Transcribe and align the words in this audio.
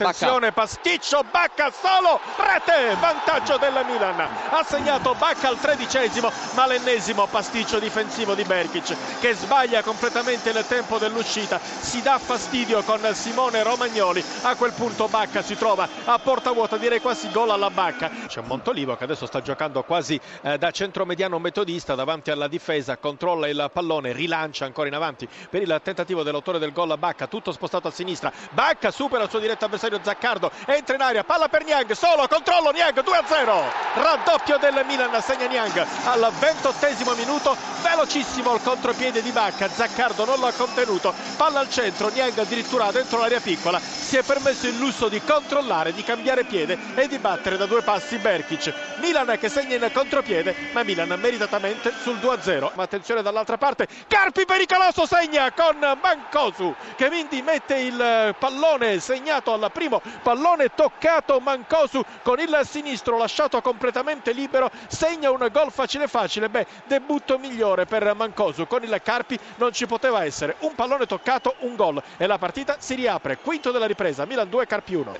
Attenzione, 0.00 0.50
pasticcio, 0.50 1.22
Bacca 1.30 1.70
solo, 1.70 2.20
rete, 2.36 2.96
vantaggio 2.98 3.58
del 3.58 3.84
Milan. 3.86 4.18
Ha 4.18 4.64
segnato 4.66 5.14
Bacca 5.14 5.48
al 5.48 5.60
tredicesimo, 5.60 6.32
ma 6.54 6.66
l'ennesimo 6.66 7.26
pasticcio 7.26 7.78
difensivo 7.78 8.34
di 8.34 8.42
Berkic 8.44 8.96
che 9.20 9.34
sbaglia 9.34 9.82
completamente 9.82 10.48
il 10.48 10.64
tempo 10.66 10.96
dell'uscita. 10.96 11.60
Si 11.60 12.00
dà 12.00 12.18
fastidio 12.18 12.82
con 12.82 13.06
Simone 13.12 13.62
Romagnoli. 13.62 14.24
A 14.42 14.54
quel 14.56 14.72
punto 14.72 15.06
Bacca 15.06 15.42
si 15.42 15.54
trova 15.54 15.86
a 16.06 16.18
porta 16.18 16.52
vuota, 16.52 16.78
direi 16.78 17.02
quasi 17.02 17.30
gol 17.30 17.50
alla 17.50 17.68
Bacca. 17.68 18.10
C'è 18.26 18.40
Montolivo 18.40 18.96
che 18.96 19.04
adesso 19.04 19.26
sta 19.26 19.42
giocando 19.42 19.82
quasi 19.82 20.18
eh, 20.40 20.56
da 20.56 20.70
centromediano 20.70 21.38
metodista 21.38 21.94
davanti 21.94 22.30
alla 22.30 22.48
difesa, 22.48 22.96
controlla 22.96 23.48
il 23.48 23.70
pallone, 23.70 24.12
rilancia 24.12 24.64
ancora 24.64 24.88
in 24.88 24.94
avanti 24.94 25.28
per 25.50 25.60
il 25.60 25.80
tentativo 25.84 26.22
dell'autore 26.22 26.58
del 26.58 26.72
gol 26.72 26.90
a 26.90 26.96
Bacca, 26.96 27.26
tutto 27.26 27.52
spostato 27.52 27.88
a 27.88 27.90
sinistra. 27.90 28.32
Bacca 28.50 28.90
supera 28.90 29.24
il 29.24 29.28
suo 29.28 29.38
diretto 29.38 29.66
avversario 29.66 29.88
avversario 29.90 30.00
Zaccardo 30.02 30.50
entra 30.66 30.94
in 30.94 31.00
aria 31.00 31.24
palla 31.24 31.48
per 31.48 31.64
Niang 31.64 31.90
solo 31.92 32.26
controllo 32.28 32.70
Niang 32.70 33.02
2 33.02 33.16
a 33.16 33.24
0 33.26 33.72
raddoppio 33.94 34.58
del 34.58 34.84
Milan 34.86 35.20
segna 35.22 35.46
Niang 35.46 35.84
al 36.04 36.32
28 36.38 37.14
minuto 37.16 37.56
velocissimo 37.82 38.54
il 38.54 38.62
contropiede 38.62 39.22
di 39.22 39.30
Bacca 39.30 39.68
Zaccardo 39.68 40.24
non 40.24 40.40
l'ha 40.40 40.52
contenuto 40.52 41.12
palla 41.36 41.60
al 41.60 41.68
centro 41.68 42.08
Niang 42.08 42.38
addirittura 42.38 42.90
dentro 42.92 43.18
l'area 43.18 43.40
piccola 43.40 43.80
si 43.80 44.16
è 44.16 44.22
permesso 44.22 44.66
il 44.66 44.76
lusso 44.76 45.08
di 45.08 45.20
controllare 45.22 45.92
di 45.92 46.02
cambiare 46.02 46.44
piede 46.44 46.78
e 46.94 47.08
di 47.08 47.18
battere 47.18 47.56
da 47.56 47.66
due 47.66 47.82
passi 47.82 48.16
Berkic. 48.18 48.72
Milan 48.96 49.36
che 49.38 49.48
segna 49.48 49.76
in 49.76 49.90
contropiede 49.92 50.54
ma 50.72 50.82
Milan 50.82 51.16
meritatamente 51.20 51.92
sul 52.02 52.18
2 52.18 52.34
a 52.34 52.42
0 52.42 52.72
ma 52.74 52.82
attenzione 52.82 53.22
dall'altra 53.22 53.56
parte 53.56 53.86
Carpi 54.06 54.44
pericoloso 54.44 55.06
segna 55.06 55.52
con 55.52 55.76
Mancosu 56.02 56.74
che 56.96 57.06
quindi 57.06 57.42
mette 57.42 57.76
il 57.76 58.34
pallone 58.38 58.98
segnato 59.00 59.52
alla 59.52 59.70
primo 59.80 60.02
pallone 60.22 60.74
toccato 60.74 61.40
Mancosu 61.40 62.04
con 62.22 62.38
il 62.38 62.60
sinistro 62.64 63.16
lasciato 63.16 63.62
completamente 63.62 64.32
libero 64.32 64.70
segna 64.88 65.30
un 65.30 65.48
gol 65.50 65.72
facile 65.72 66.06
facile. 66.06 66.50
Beh 66.50 66.66
debutto 66.86 67.38
migliore 67.38 67.86
per 67.86 68.14
Mancosu. 68.14 68.66
Con 68.66 68.82
il 68.82 69.00
Carpi 69.02 69.38
non 69.56 69.72
ci 69.72 69.86
poteva 69.86 70.22
essere. 70.24 70.56
Un 70.60 70.74
pallone 70.74 71.06
toccato 71.06 71.54
un 71.60 71.76
gol. 71.76 72.02
E 72.18 72.26
la 72.26 72.36
partita 72.36 72.76
si 72.78 72.94
riapre. 72.94 73.38
Quinto 73.38 73.70
della 73.70 73.86
ripresa 73.86 74.26
Milan 74.26 74.50
2 74.50 74.66
Carpi 74.66 74.94
1 74.94 75.14